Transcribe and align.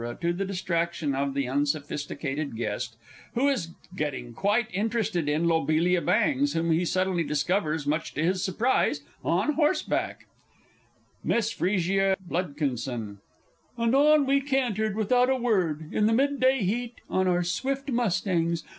to 0.19 0.33
the 0.33 0.43
distraction 0.45 1.13
of 1.13 1.35
the_ 1.35 1.47
UNSOPHISTICATED 1.47 2.55
GUEST, 2.57 2.95
who 3.35 3.47
is 3.47 3.75
getting 3.95 4.33
quite 4.33 4.65
interested 4.73 5.29
in 5.29 5.47
Lobelia 5.47 6.01
Bangs, 6.01 6.53
whom 6.53 6.71
he 6.71 6.83
suddenly 6.85 7.23
discovers, 7.23 7.85
much 7.85 8.15
to 8.15 8.23
his 8.23 8.43
surprise, 8.43 9.01
on 9.23 9.53
horseback. 9.53 10.25
MISS 11.23 11.53
F. 11.61 11.85
B. 11.85 11.99
And 13.77 13.95
on 13.95 14.25
we 14.25 14.41
cantered, 14.41 14.95
without 14.95 15.29
a 15.29 15.35
word, 15.35 15.91
in 15.93 16.07
the 16.07 16.13
mid 16.13 16.39
day 16.39 16.63
heat, 16.63 16.95
on 17.07 17.27
our 17.27 17.43
swift 17.43 17.87
mustangs. 17.91 18.63